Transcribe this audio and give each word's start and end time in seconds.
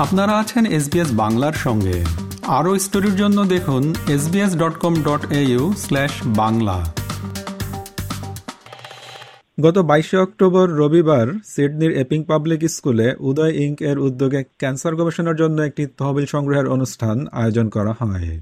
আপনারা 0.00 0.38
আছেন 0.38 0.66
এসবিএস 0.66 1.08
বাংলার 1.12 1.52
সঙ্গে। 1.52 2.04
আরও 2.46 2.78
স্টোরির 2.78 3.16
জন্য 3.16 3.44
দেখুন 3.44 3.94
SBS 4.08 4.56
dot 4.56 4.74
com 4.78 4.94
dot 5.02 5.26
Bangla. 6.24 6.92
গত 9.60 9.78
বাইশে 9.78 10.16
অক্টোবর 10.16 10.68
রবিবার 10.70 11.26
সিডনির 11.44 11.90
এপিং 11.90 12.24
পাবলিক 12.24 12.70
স্কুলে 12.70 13.14
উদয় 13.20 13.52
ইঙ্ক 13.52 13.82
এর 13.82 13.98
উদ্যোগে 13.98 14.42
ক্যান্সার 14.42 14.96
গবেষণার 14.96 15.36
জন্য 15.36 15.62
একটি 15.62 15.86
তহবিল 15.86 16.26
সংগ্রহের 16.26 16.68
অনুষ্ঠান 16.68 17.26
আয়োজন 17.32 17.68
করা 17.68 17.94
হয়। 17.98 18.40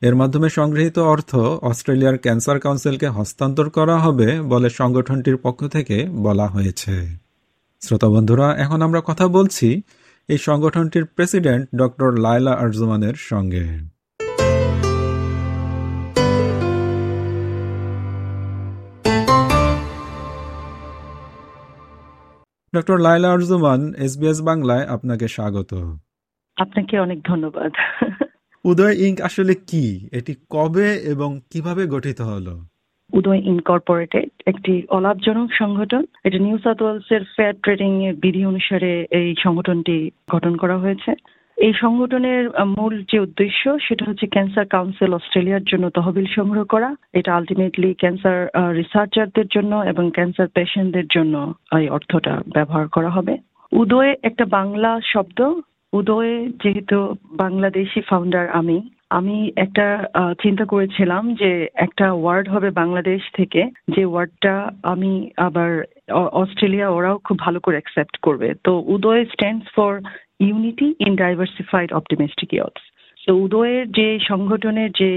এর 0.00 0.14
মাধ্যমে 0.14 0.48
সংগৃহীত 0.48 0.98
অর্থ, 0.98 1.36
অস্ট্রেলিয়ার 1.62 2.18
ক্যান্সার 2.18 2.60
কাউন্সিলকে 2.60 3.08
হস্তান্তর 3.08 3.70
করা 3.70 3.98
হবে 3.98 4.40
বলে 4.40 4.70
সংগঠনটির 4.70 5.36
পক্ষ 5.36 5.66
থেকে 5.66 6.06
বলা 6.10 6.46
হয়েছে। 6.46 7.16
শ্রোতা 7.80 8.08
বন্ধুরা, 8.08 8.56
এখন 8.56 8.82
আমরা 8.82 9.02
কথা 9.04 9.28
বলছি 9.28 9.82
এই 10.28 10.38
সংগঠনটির 10.38 11.04
প্রেসিডেন্ট 11.04 11.68
ডক্টর 11.76 12.12
লায়লা 12.12 12.52
আরজুমানের 12.52 13.14
সঙ্গে। 13.14 13.64
ডক্টর 22.74 22.98
লাইলা 22.98 23.32
আরজুমান 23.32 23.94
এসবিএস 23.94 24.42
বাংলায় 24.42 24.86
আপনাকে 24.86 25.28
স্বাগত। 25.28 25.74
আপনাকে 26.56 26.98
অনেক 26.98 27.22
ধন্যবাদ। 27.26 27.72
উদয় 28.64 28.92
ইঙ্ক 28.92 29.20
আসলে 29.20 29.54
কি? 29.54 30.08
এটি 30.12 30.34
কবে 30.50 30.94
এবং 30.94 31.40
কীভাবে 31.50 31.86
গঠিত 31.86 32.20
হলো? 32.20 32.71
উদয় 33.10 33.40
ইনকর্পোরেটেড 33.52 34.28
একটি 34.46 34.82
অলাভজনক 34.88 35.48
সংগঠন। 35.52 36.02
এটা 36.24 36.38
নিউ 36.38 36.58
সাউথ 36.58 36.82
ওয়েলস 36.82 37.08
এর 37.12 37.24
ফেয়ার 37.36 37.54
ট্রেডিং 37.62 38.04
এর 38.04 38.14
বিধি 38.14 38.46
অনুসারে 38.46 39.06
এই 39.10 39.34
সংগঠনটি 39.44 40.10
গঠন 40.30 40.56
করা 40.56 40.76
হয়েছে। 40.78 41.12
এই 41.58 41.72
সংগঠনের 41.72 42.44
মূল 42.66 42.94
যে 43.10 43.18
উদ্দেশ্য, 43.20 43.62
সেটা 43.88 44.04
হচ্ছে 44.08 44.26
ক্যান্সার 44.26 44.66
কাউন্সিল 44.66 45.12
অস্ট্রেলিয়ার 45.14 45.64
জন্য 45.64 45.90
তহবিল 45.90 46.26
সংগ্রহ 46.26 46.64
করা। 46.64 46.94
এটা 47.12 47.34
আলটিমেটলি 47.34 47.94
ক্যান্সার 47.94 48.38
রিসার্চারদের 48.76 49.46
জন্য 49.46 49.76
এবং 49.76 50.10
ক্যান্সার 50.10 50.48
পেশেন্টদের 50.54 51.06
জন্য 51.06 51.54
এই 51.72 51.88
অর্থটা 51.88 52.42
ব্যবহার 52.54 52.88
করা 52.88 53.10
হবে। 53.10 53.34
উদয় 53.72 54.14
একটা 54.22 54.44
বাংলা 54.44 55.00
শব্দ। 55.12 55.38
উদয় 55.92 56.32
যেহেতু 56.62 56.98
বাংলাদেশি 57.32 58.00
ফাউন্ডার 58.00 58.48
আমি 58.50 58.76
আমি 59.18 59.36
একটা 59.56 59.86
চিন্তা 60.42 60.64
করেছিলাম 60.72 61.22
যে 61.34 61.50
একটা 61.86 62.06
ওয়ার্ড 62.12 62.46
হবে 62.54 62.68
বাংলাদেশ 62.82 63.20
থেকে, 63.38 63.62
যে 63.94 64.02
ওয়ার্ডটা 64.08 64.54
আমি 64.92 65.12
আবার 65.46 65.70
অস্ট্রেলিয়া 66.42 66.88
ওরাও 66.90 67.16
খুব 67.26 67.36
ভালো 67.46 67.58
করে 67.64 67.76
অ্যাকসেপ্ট 67.78 68.14
করবে। 68.26 68.48
তো 68.66 68.72
Uday 68.94 69.22
stands 69.32 69.66
for 69.76 69.92
unity 70.46 70.88
in 71.06 71.12
diversified 71.24 71.88
optimistic 71.92 72.50
youths 72.54 72.84
তো 73.20 73.32
উদয়ের 73.44 73.84
যে 73.98 74.08
সংগঠনের 74.30 74.90
যে 75.00 75.10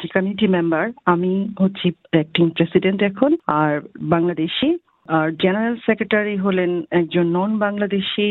যে 0.00 0.06
কমিটি 0.14 0.46
মেম্বার 0.56 0.84
আমি 1.12 1.32
হচ্ছি 1.62 1.88
অ্যাক্টিং 2.14 2.44
প্রেসিডেন্ট 2.56 3.00
এখন, 3.10 3.30
আর 3.60 3.72
বাংলাদেশি। 4.14 4.68
আর 5.16 5.26
জেনারেল 5.42 5.76
সেক্রেটারি 5.86 6.36
হলেন 6.36 6.70
একজন 7.00 7.26
নন 7.36 7.50
বাংলাদেশি 7.66 8.26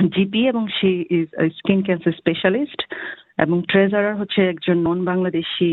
জিপি 0.00 0.42
এবং 0.48 0.62
সে 0.78 0.90
ইজ 1.18 1.26
স্কিন 1.58 1.80
ক্যান্সার 1.86 2.18
স্পেশালিস্ট 2.20 2.80
এবং 3.38 3.62
ট্রেজারার 3.68 4.16
হচ্ছে 4.16 4.40
একজন 4.48 4.76
নন 4.78 5.04
বাংলাদেশি 5.04 5.70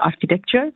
আর্কিটেকচার 0.00 0.66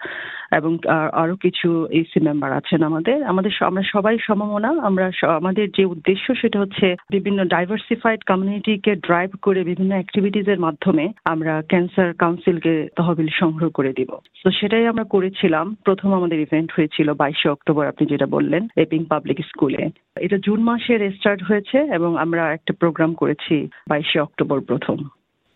এবং 0.53 0.79
আরও 1.13 1.37
কিছু 1.37 1.69
এসি 1.91 2.19
মেম্বার 2.21 2.53
আছেন 2.53 2.83
আমাদের। 2.83 3.25
আমাদের 3.25 3.53
আমরা 3.61 3.83
সবাই 3.83 4.19
সমমনা। 4.27 4.71
আমরা 4.89 5.11
আমাদের 5.37 5.67
যে 5.77 5.85
উদ্দেশ্য 5.85 6.35
সেটা 6.35 6.61
হচ্ছে 6.61 6.97
বিভিন্ন 7.11 7.45
ডাইভার্সিফাইড 7.45 8.21
কমিউনিটিকে 8.23 8.93
ড্রাইভ 8.95 9.31
করে 9.43 9.65
বিভিন্ন 9.65 9.93
অ্যাক্টিভিটিজ 9.95 10.49
এর 10.49 10.59
মাধ্যমে 10.59 11.05
আমরা 11.25 11.63
ক্যান্সার 11.69 12.15
কাউন্সিলকে 12.15 12.89
তহবিল 12.97 13.29
সংগ্রহ 13.41 13.71
করে 13.71 13.93
দিব। 13.93 14.11
তো 14.45 14.51
সেটাই 14.51 14.87
আমরা 14.87 15.05
করেছিলাম। 15.05 15.77
প্রথম 15.85 16.13
আমাদের 16.13 16.41
ইভেন্ট 16.41 16.71
হয়েছিল 16.77 17.13
বাইশে 17.13 17.49
অক্টোবর, 17.49 17.87
আপনি 17.87 18.07
যেটা 18.07 18.27
বললেন 18.27 18.69
এপিং 18.77 19.05
পাবলিক 19.05 19.39
স্কুলে 19.45 19.83
এটা 20.17 20.37
জুন 20.47 20.61
মাসে 20.63 20.97
রেস্টার্ট 20.97 21.43
হয়েছে 21.43 21.79
এবং 21.79 22.19
আমরা 22.19 22.53
একটা 22.53 22.73
প্রোগ্রাম 22.81 23.15
করেছি 23.15 23.69
বাইশে 23.89 24.19
অক্টোবর 24.21 24.61
প্রথম। 24.61 24.97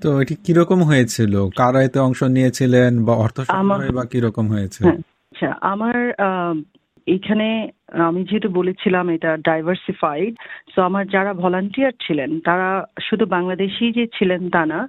তো 0.02 0.08
এটি 0.22 0.34
কীরকম 0.44 0.80
হয়েছিল? 0.82 1.34
কারা 1.56 1.80
এতে 1.82 1.98
অংশ 1.98 2.20
নিয়েছিলেন 2.36 2.92
বা 3.06 3.14
অর্থ 3.24 3.36
বা 3.94 4.04
কীরকম 4.12 4.46
হয়েছে? 4.54 4.80
হ্যাঁ, 4.84 5.00
আচ্ছা 5.32 5.48
আমার 5.72 5.96
এখানে 7.06 7.48
আমি 8.08 8.20
যেহেতু 8.24 8.48
বলেছিলাম 8.50 9.04
এটা 9.10 9.30
ডাইভার্সিফাইড 9.48 10.32
সো 10.72 10.78
আমার 10.82 11.04
যারা 11.06 11.32
ভলান্টিয়ার 11.34 11.94
ছিলেন 12.06 12.30
তারা 12.40 12.68
শুধু 13.08 13.24
বাংলাদেশি 13.26 13.84
যে 13.92 14.04
ছিলেন 14.18 14.42
তা 14.50 14.62
না 14.66 14.80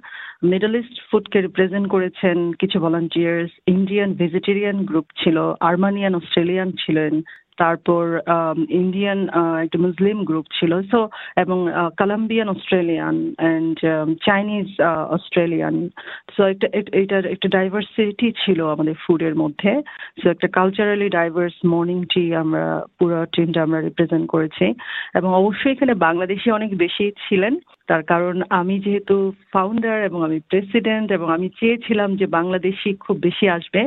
মিডল 0.50 0.72
ইস্ট 0.76 0.96
ফুডকে 1.08 1.38
রিপ্রেজেন্ট 1.40 1.86
করেছেন 1.88 2.36
কিছু 2.60 2.76
ভলান্টিয়ার্স 2.80 3.50
ইন্ডিয়ান 3.66 4.10
ভেজিটেরিয়ান 4.14 4.76
গ্রুপ 4.84 5.06
ছিল 5.20 5.36
আর্মানিয়ান 5.70 6.12
অস্ট্রেলিয়ান 6.14 6.68
ছিলেন 6.82 7.12
তারপর 7.56 8.20
ইন্ডিয়ান 8.68 9.28
একটা 9.62 9.78
মুসলিম 9.78 10.24
গ্রুপ 10.24 10.46
ছিল 10.60 10.82
সো 10.82 11.08
এবং 11.36 11.68
Colombian 11.96 12.48
Australian 12.48 13.34
and 13.38 13.76
Chinese 14.24 14.68
Australian 15.10 15.88
so 16.36 16.42
একটা 16.44 16.68
এটার 16.92 17.26
একটা 17.26 17.48
ডাইভার্সিটি 17.48 18.32
ছিল 18.44 18.66
আমাদের 18.66 18.94
ফুডের 19.06 19.34
মধ্যে। 19.34 19.82
সো 20.22 20.30
একটা 20.30 20.48
কালচারালি 20.48 21.08
ডাইভার্স 21.08 21.54
মর্নিং 21.66 22.04
টি 22.14 22.34
আমরা, 22.34 22.82
পুরো 22.98 23.24
টিমটা 23.24 23.62
আমরা 23.62 23.80
রিপ্রেজেন্ট 23.80 24.26
করেছি। 24.30 24.66
এবং 25.14 25.34
অবশ্যই 25.34 25.72
এখানে 25.72 25.94
বাংলাদেশি 25.94 26.50
অনেক 26.50 26.78
বেশি 26.78 27.12
ছিলেন। 27.28 27.54
তার 27.88 28.02
কারণ 28.02 28.36
আমি 28.50 28.74
যেহেতু 28.78 29.16
ফাউন্ডার 29.52 29.96
এবং 30.02 30.20
আমি 30.24 30.38
প্রেসিডেন্ট 30.50 31.08
এবং 31.12 31.28
আমি 31.32 31.48
চেয়েছিলাম 31.60 32.10
যে 32.16 32.26
বাংলাদেশি 32.28 32.90
খুব 32.96 33.16
বেশি 33.18 33.46
আসবে, 33.48 33.82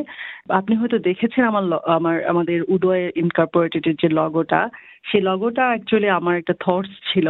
আপনি 0.50 0.73
হয়তো 0.75 0.97
দেখেছেন 1.00 1.44
আমার 1.45 1.63
আমার, 1.88 2.16
আমাদের 2.25 2.59
উদয় 2.67 3.03
ইনকর্পোরেটেডের 3.16 3.95
যে 3.95 4.09
লগোটা 4.11 4.61
সে 5.05 5.19
লগোটা 5.22 5.63
অ্যাকচুয়ালি 5.67 6.09
আমার 6.09 6.35
একটা 6.38 6.55
থটস 6.59 6.94
ছিল। 7.13 7.28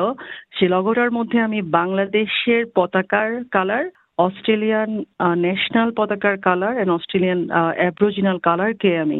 সে 0.51 0.65
লগোটার 0.67 1.11
মধ্যে 1.11 1.37
আমি 1.39 1.59
বাংলাদেশের 1.71 2.63
পতাকার 2.75 3.29
কালার 3.51 3.85
অস্ট্রেলিয়ান 4.17 4.91
ন্যাশনাল 5.37 5.89
পতাকার 5.95 6.35
কালার 6.37 6.73
অ্যান্ড 6.75 6.91
অস্ট্রেলিয়ান 6.91 7.39
অ্যাব্রোজিনাল 7.77 8.37
কালারকে 8.39 8.91
আমি 8.99 9.19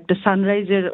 একটা 0.00 0.14
সানরাইজের 0.24 0.84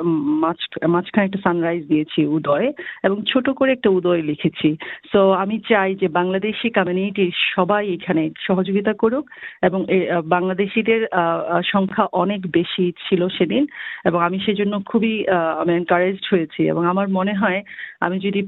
মাঝখানে 0.94 1.26
একটা 1.26 1.40
সানরাইজ 1.46 1.82
দিয়েছি 1.92 2.20
উদয়, 2.38 2.68
এবং 3.06 3.16
ছোট 3.32 3.46
করে 3.58 3.70
একটা 3.72 3.90
উদয় 3.98 4.22
লিখেছি। 4.30 4.68
সো 5.12 5.20
আমি 5.42 5.56
চাই 5.70 5.90
যে 6.02 6.08
বাংলাদেশি 6.18 6.68
কমিউনিটির 6.78 7.32
সবাই 7.56 7.84
এখানে 7.96 8.22
সহযোগিতা 8.46 8.92
করুক, 9.02 9.24
এবং 9.68 9.80
বাংলাদেশিদের 10.34 11.00
সংখ্যা 11.72 12.04
অনেক 12.22 12.40
বেশি 12.58 12.84
ছিল 13.06 13.20
সেদিন, 13.38 13.62
এবং 14.08 14.18
আমি 14.28 14.38
সেজন্য 14.46 14.74
খুবই 14.90 15.14
আমি 15.60 15.72
এনকারেজড 15.80 16.26
হয়েছি। 16.32 16.60
এবং 16.72 16.82
আমার 16.92 17.06
মনে 17.18 17.34
হয়, 17.40 17.60
আমি 18.06 18.16
যদি 18.26 18.40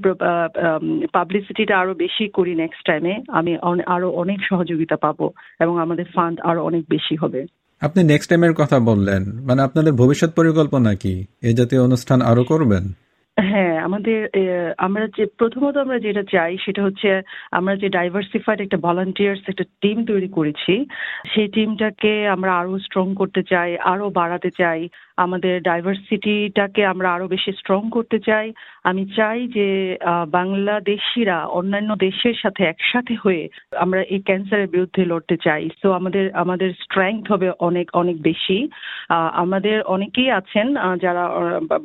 পাবলিসিটিটা 1.16 1.74
আরও 1.82 1.92
বেশি 2.04 2.24
করি 2.36 2.52
নেক্সট 2.62 2.82
টাইমে 2.88 3.14
আমি 3.38 3.52
আরও 3.94 4.08
অনেক 4.22 4.38
সহযোগিতা 4.50 4.96
পাবো, 5.06 5.26
এবং 5.62 5.74
আমাদের 5.84 6.06
ফান্ড 6.14 6.36
আরও 6.50 6.60
অনেক 6.68 6.82
বেশি 6.94 7.16
হবে। 7.24 7.42
আপনি 7.80 8.04
নেক্সট 8.04 8.28
টাইমের 8.28 8.54
কথা 8.54 8.78
বললেন 8.78 9.40
মানে 9.40 9.62
আপনাদের 9.62 9.92
ভবিষ্যৎ 9.92 10.30
পরিকল্পনা 10.30 10.94
কি? 10.94 11.26
এ 11.42 11.54
জাতীয় 11.54 11.82
অনুষ্ঠান 11.82 12.22
আরও 12.22 12.44
করবেন? 12.44 12.92
হ্যাঁ 13.48 13.74
আমাদের 13.86 14.18
আমরা 14.78 15.04
যে, 15.16 15.24
প্রথমত 15.38 15.74
আমরা 15.76 15.98
যেটা 15.98 16.22
চাই 16.34 16.52
সেটা 16.64 16.80
হচ্ছে 16.84 17.08
আমরা 17.52 17.74
যে 17.76 17.88
ডাইভার্সিফাইড 17.88 18.58
একটা 18.62 18.78
ভলান্টিয়ার্স 18.86 19.42
একটা 19.48 19.64
টিম 19.82 19.98
তৈরি 20.06 20.28
করেছি, 20.28 20.74
সেই 21.32 21.48
টিমটাকে 21.48 22.12
আমরা 22.28 22.50
আরও 22.58 22.78
স্ট্রং 22.78 23.06
করতে 23.14 23.42
চাই 23.42 23.70
আরও 23.92 24.06
বাড়াতে 24.10 24.50
চাই, 24.60 24.80
আমাদের 25.16 25.54
ডাইভার্সিটিটাকে 25.62 26.82
আমরা 26.86 27.08
আরও 27.12 27.26
বেশি 27.28 27.50
স্ট্রং 27.52 27.80
করতে 27.90 28.18
চাই। 28.18 28.46
আমি 28.84 29.02
চাই 29.16 29.40
যে 29.48 29.68
বাংলাদেশিরা 30.30 31.38
অন্যান্য 31.58 31.90
দেশের 31.96 32.36
সাথে 32.42 32.62
একসাথে 32.64 33.14
হয়ে 33.24 33.42
আমরা 33.76 34.00
এই 34.14 34.20
ক্যান্সারের 34.20 34.72
বিরুদ্ধে 34.74 35.02
লড়তে 35.04 35.36
চাই। 35.36 35.62
তো 35.82 35.88
আমাদের 35.92 36.24
আমাদের 36.34 36.70
স্ট্রেংথ 36.84 37.24
হবে 37.32 37.48
অনেক 37.68 37.86
অনেক 37.92 38.16
বেশি। 38.22 38.58
আমাদের 39.42 39.76
অনেকেই 39.86 40.30
আছেন 40.30 40.66
যারা 41.00 41.24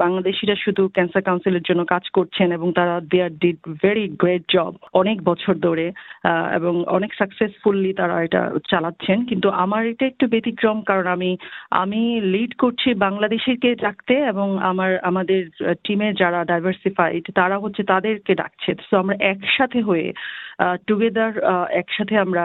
বাংলাদেশিরা 0.04 0.56
শুধু 0.56 0.84
ক্যান্সার 0.88 1.28
কাউন্সিলের 1.46 1.68
জন্য 1.70 1.82
কাজ 1.94 2.06
করছেন 2.18 2.48
এবং 2.58 2.68
তারা 2.80 2.96
they 3.12 3.20
are 3.26 3.34
did 3.44 3.60
very 3.84 4.06
great 4.22 4.44
job 4.56 4.74
অনেক 5.02 5.18
বছর 5.30 5.54
ধরে 5.68 5.86
এবং 6.58 6.74
অনেক 6.98 7.12
সাকসেসফুলি 7.20 7.92
তারা 7.94 8.16
এটা 8.28 8.42
চালাচ্ছেন। 8.72 9.18
কিন্তু 9.30 9.48
আমার 9.64 9.82
এটা 9.92 10.06
একটু 10.06 10.26
ব্যতিক্রম, 10.34 10.78
কারণ 10.90 11.06
আমি 11.16 11.32
আমি 11.82 12.02
লিড 12.34 12.52
করছি 12.64 12.90
বাংলাদেশেরকে 13.06 13.70
ডাকতে 13.86 14.16
এবং 14.32 14.48
আমার, 14.72 14.92
আমাদের 15.10 15.42
টিমে 15.84 16.10
যারা 16.22 16.40
ডাইভার্সিফাইড 16.52 17.24
তারা 17.40 17.56
হচ্ছে 17.64 17.82
তাদেরকে 17.94 18.34
ডাকছে। 18.42 18.70
তো 18.90 18.94
আমরা 19.02 19.16
একসাথে 19.34 19.80
হয়ে 19.90 20.08
টুগেদার 20.88 21.34
একসাথে 21.82 22.16
আমরা 22.18 22.44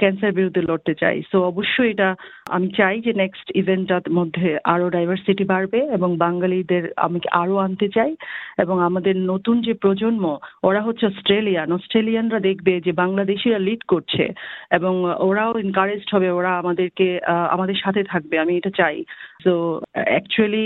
ক্যান্সার 0.00 0.36
বিরুদ্ধে 0.38 0.62
লড়তে 0.68 0.92
চাই। 1.02 1.16
সো 1.30 1.36
অবশ্যই 1.50 1.90
এটা, 1.94 2.08
আমি 2.56 2.68
চাই 2.78 2.96
যে 3.06 3.12
নেক্সট 3.22 3.46
ইভেন্টটার 3.60 4.04
মধ্যে 4.18 4.48
আরও 4.74 4.86
ডাইভার্সিটি 4.96 5.44
বাড়বে 5.44 5.80
এবং 5.96 6.10
বাঙালিদের 6.24 6.84
আমি 7.06 7.18
আরও 7.42 7.56
আনতে 7.66 7.86
চাই 7.96 8.10
এবং 8.58 8.76
আমাদের 8.88 9.14
নতুন 9.32 9.56
যে 9.66 9.72
প্রজন্ম, 9.84 10.24
ওরা 10.68 10.80
হচ্ছে 10.86 11.04
অস্ট্রেলিয়ান। 11.06 11.68
অস্ট্রেলিয়ানরা 11.72 12.40
দেখবে 12.48 12.72
যে 12.86 12.92
বাংলাদেশিরা 13.02 13.58
লিড 13.66 13.82
করছে 13.92 14.24
এবং 14.78 14.92
ওরাও 15.28 15.52
এনকারেজড 15.64 16.08
হবে, 16.14 16.28
ওরা 16.30 16.50
আমাদেরকে 16.62 17.06
আমাদের 17.54 17.76
সাথে 17.84 18.02
থাকবে, 18.12 18.34
আমি 18.38 18.52
এটা 18.56 18.70
চাই। 18.80 18.96
তো 19.44 19.52
অ্যাকচুয়ালি 20.12 20.64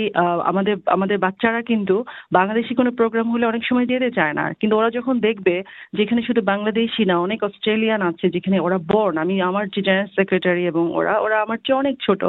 আমাদের 0.51 0.75
আমাদের 0.95 1.17
বাচ্চারা 1.25 1.61
কিন্তু 1.71 1.95
বাংলাদেশি 2.37 2.73
কোনো 2.79 2.91
প্রোগ্রাম 2.99 3.27
হলে 3.31 3.45
অনেক 3.47 3.63
সময় 3.69 3.87
যেতে 3.93 4.09
চায় 4.11 4.33
না। 4.39 4.45
কিন্তু 4.59 4.73
ওরা 4.77 4.89
যখন 4.97 5.15
দেখবে 5.27 5.55
যেখানে 5.97 6.21
শুধু 6.27 6.41
বাংলাদেশি 6.51 6.85
না 7.05 7.15
অনেক 7.19 7.43
অস্ট্রেলিয়ান 7.43 8.01
আছে 8.01 8.29
যেখানে 8.29 8.59
ওরা 8.59 8.77
বর্ন 8.91 9.17
আমি 9.17 9.41
আমার 9.41 9.65
যে 9.67 9.81
জেনারেল 9.81 10.07
সেক্রেটারি 10.15 10.63
এবং 10.65 10.83
ওরা 10.95 11.13
ওরা 11.19 11.41
আমার 11.41 11.57
চেয়ে 11.57 11.77
অনেক 11.77 11.95
ছোট 12.01 12.21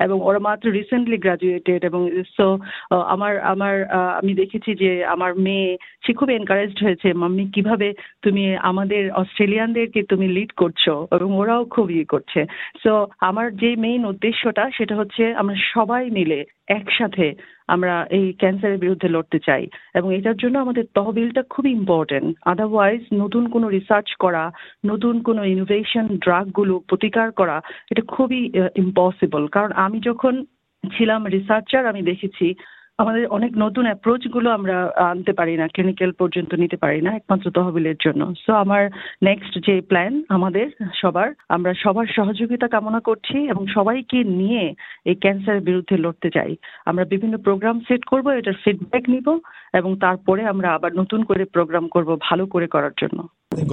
এবং 0.00 0.16
ওরা 0.20 0.38
মাত্র 0.38 0.72
রিসেন্টলি 0.72 1.16
গ্রাজুয়েটেড 1.16 1.84
এবং 1.84 2.00
সো 2.36 2.46
আমার 3.06 3.40
আমার 3.40 3.74
আমি 4.18 4.34
দেখেছি 4.34 4.70
যে 4.74 5.04
আমার 5.04 5.32
মেয়ে, 5.38 5.76
সে 6.06 6.12
খুব 6.12 6.30
এনকারেজড 6.30 6.78
হয়েছে, 6.82 7.12
মাম্মি, 7.12 7.44
কীভাবে 7.54 7.88
তুমি 8.22 8.56
আমাদের 8.56 9.02
অস্ট্রেলিয়ানদেরকে 9.12 10.02
তুমি 10.02 10.28
লিড 10.28 10.52
করছ? 10.52 10.88
এবং 11.12 11.28
ওরাও 11.38 11.64
খুব 11.64 11.90
ইয়ে 11.90 12.04
করছে। 12.04 12.40
সো 12.82 12.92
আমার 13.20 13.56
যে 13.56 13.76
মেইন 13.76 14.02
উদ্দেশ্যটা 14.06 14.70
সেটা 14.78 14.94
হচ্ছে 14.96 15.22
আমরা 15.34 15.54
সবাই 15.74 16.10
মিলে 16.10 16.44
একসাথে 16.68 17.26
আমরা 17.68 17.94
এই 18.10 18.26
ক্যান্সারের 18.32 18.78
বিরুদ্ধে 18.78 19.08
লড়তে 19.08 19.38
চাই 19.38 19.64
এবং 19.94 20.08
এটার 20.14 20.36
জন্য 20.36 20.58
আমাদের 20.58 20.84
তহবিলটা 20.94 21.42
খুব 21.50 21.64
ইম্পর্টেন্ট 21.66 22.28
আদারওয়াইজ 22.44 23.00
নতুন 23.12 23.44
কোনো 23.48 23.66
রিসার্চ 23.68 24.08
করা, 24.18 24.44
নতুন 24.86 25.14
কোনো 25.22 25.44
ইনোভেশন 25.44 26.06
ড্রাগগুলো 26.16 26.74
প্রতিকার 26.88 27.28
করা, 27.32 27.56
এটা 27.90 28.02
খুবই 28.08 28.40
ইম্পসিবল 28.74 29.42
কারণ 29.46 29.72
আমি 29.72 29.98
যখন 30.00 30.34
ছিলাম 30.84 31.20
রিসার্চার 31.26 31.82
আমি 31.86 32.02
দেখেছি 32.02 32.46
আমাদের 32.98 33.24
অনেক 33.36 33.52
নতুন 33.56 33.84
অ্যাপ্রোচগুলো 33.88 34.48
আমরা 34.50 34.76
আনতে 35.12 35.32
পারি 35.32 35.54
না 35.56 35.66
ক্লিনিক্যাল 35.68 36.12
পর্যন্ত 36.20 36.50
নিতে 36.54 36.76
পারি 36.76 37.00
না 37.02 37.10
একমাত্র 37.14 37.46
তহবিলের 37.50 37.98
জন্য। 38.04 38.22
সো 38.44 38.52
আমার 38.64 38.82
নেক্সট 39.22 39.54
যে 39.66 39.74
প্ল্যান 39.90 40.12
আমাদের 40.28 40.66
সবার 41.00 41.28
আমরা 41.48 41.72
সবার 41.82 42.06
সহযোগিতা 42.16 42.66
কামনা 42.68 43.00
করছি 43.00 43.36
এবং 43.52 43.62
সবাইকে 43.76 44.18
নিয়ে 44.40 44.64
এই 45.10 45.16
ক্যান্সারের 45.24 45.66
বিরুদ্ধে 45.68 45.96
লড়তে 46.04 46.28
চাই। 46.30 46.50
আমরা 46.86 47.04
বিভিন্ন 47.04 47.34
প্রোগ্রাম 47.46 47.76
সেট 47.88 48.02
করব 48.04 48.26
এটার 48.30 48.60
ফিডব্যাক 48.64 49.04
নিব 49.14 49.28
এবং 49.78 49.90
তারপরে 50.04 50.42
আমরা 50.52 50.68
আবার 50.76 50.90
নতুন 51.00 51.20
করে 51.24 51.44
প্রোগ্রাম 51.44 51.84
করব 51.88 52.10
ভালো 52.28 52.44
করে 52.46 52.66
করার 52.66 52.94
জন্য। 53.02 53.18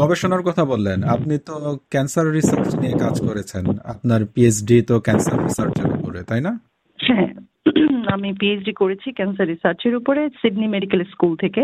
গবেষণার 0.01 0.43
কথা 0.43 0.63
বললেন 0.65 0.99
আপনি 1.15 1.35
তো 1.49 1.55
ক্যান্সার 1.91 2.27
রিসার্চ 2.31 2.69
নিয়ে 2.75 2.95
কাজ 2.99 3.15
করেছেন। 3.27 3.63
আপনার 3.93 4.21
পিএইচডি 4.33 4.77
তো 4.89 4.95
ক্যান্সার 4.99 5.37
রিসার্চের 5.47 5.87
উপরে 5.95 6.21
তাই 6.29 6.41
না? 6.47 6.51
হ্যাঁ 6.99 7.29
আমি 8.15 8.29
পিএইচডি 8.33 8.73
করেছি 8.73 9.07
ক্যান্সার 9.11 9.47
রিসার্চের 9.47 9.93
উপরে 9.95 10.21
সিডনি 10.41 10.67
মেডিকেল 10.67 11.01
স্কুল 11.03 11.33
থেকে 11.35 11.61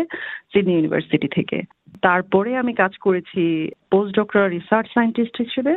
সিডনি 0.52 0.74
ইউনিভার্সিটি 0.75 1.28
থেকে। 1.28 1.58
তারপরে 2.02 2.52
আমি 2.58 2.74
কাজ 2.74 2.94
করেছি 2.98 3.42
পোস্ট 3.92 4.12
ডক্টর 4.16 4.44
রিসার্চ 4.50 4.88
সায়েন্টিস্ট 4.94 5.36
হিসেবে 5.38 5.74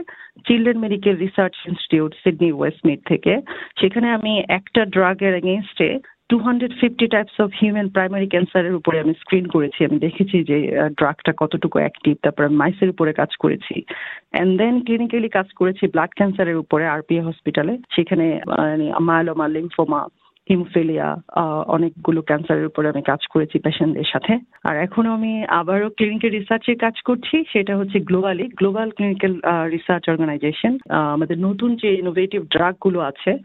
children 0.46 0.78
medical 0.78 1.14
research 1.16 1.54
institute 1.68 2.12
Sydney 2.22 2.50
Westmead 2.52 3.00
থেকে। 3.06 3.32
সেখানে 3.80 4.08
আমি 4.10 4.32
একটা 4.48 4.82
ড্রাগের 4.86 5.34
এগেনস্টে 5.34 5.90
two 6.28 6.36
hundred 6.38 6.72
fifty 6.80 7.06
types 7.06 7.36
of 7.40 7.48
human 7.60 7.88
primary 7.88 8.28
ক্যান্সারের 8.28 8.74
উপরে 8.74 8.96
আমি 9.00 9.14
স্ক্রিন 9.14 9.46
করেছি। 9.46 9.80
আমি 9.84 9.98
দেখেছি 9.98 10.36
যে 10.44 10.58
ড্রাগটা 10.98 11.32
কতটুকু 11.36 11.76
অ্যাক্টিভ 11.78 12.14
তারপর 12.22 12.44
মাইসের 12.60 12.88
উপরে 12.88 13.12
কাজ 13.12 13.30
করেছি। 13.36 13.74
অ্যান্ড 14.32 14.52
দেন 14.58 14.74
ক্লিনিক্যালি 14.86 15.28
কাজ 15.28 15.48
করেছি 15.54 15.84
ব্লাড 15.86 16.12
ক্যান্সারের 16.18 16.56
উপরে 16.56 16.84
আরপিএ 16.86 17.22
হসপিটালে 17.22 17.74
সেখানে 17.94 18.26
মায়ালোমা 19.00 19.46
লিম্ফোমা 19.48 20.00
হিমোফিলিয়া 20.50 21.08
অনেকগুলো 21.66 22.22
ক্যান্সারের 22.22 22.66
উপরে 22.66 22.88
আমি 22.88 23.02
কাজ 23.02 23.26
করেছি 23.32 23.58
পেশেন্টদের 23.58 24.08
সাথে। 24.12 24.38
আর 24.64 24.76
এখন 24.76 25.06
আমি 25.06 25.44
আবারও 25.44 25.90
ক্লিনিক্যাল 25.90 26.32
রিসার্চের 26.32 26.78
কাজ 26.78 26.96
করছি 27.04 27.44
সেটা 27.52 27.76
হচ্ছে 27.76 28.00
globally 28.00 28.48
global 28.48 28.90
clinical 28.90 29.34
research 29.70 30.08
organization 30.08 30.78
আমাদের 30.88 31.38
নতুন 31.38 31.76
যে 31.76 31.94
ইনোভেটিভ 31.94 32.42
ড্রাগগুলো 32.42 33.00
আছে 33.00 33.38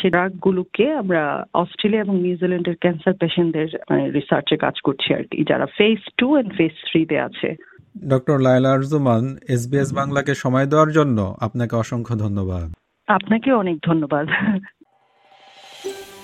সেই 0.00 0.10
ড্রাগগুলোকে 0.10 0.92
আমরা 0.92 1.44
অস্ট্রেলিয়া 1.54 2.02
এবং 2.02 2.16
নিউজিল্যান্ডের 2.20 2.76
ক্যান্সার 2.76 3.14
পেশেন্টদের 3.14 3.68
রিসার্চে 4.12 4.56
কাজ 4.56 4.80
করছি 4.84 5.14
আর 5.14 5.22
কি 5.22 5.44
যারা 5.48 5.66
ফেজ 5.66 5.98
টু 6.16 6.32
অ্যান্ড 6.32 6.52
ফেজ 6.54 6.74
থ্রিতে 6.90 7.18
আছে। 7.18 7.56
ডক্টর 8.08 8.40
লাইলা 8.40 8.72
আরজুমান 8.72 9.24
এসবিএস 9.48 9.90
বাংলাকে 9.94 10.34
সময় 10.34 10.66
দেওয়ার 10.66 10.90
জন্য 10.90 11.36
আপনাকে 11.40 11.76
অসংখ্য 11.76 12.14
ধন্যবাদ। 12.18 12.72
আপনাকে 13.08 13.52
অনেক 13.52 13.76
ধন্যবাদ। 13.86 14.26